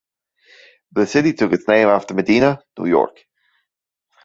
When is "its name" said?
1.53-1.87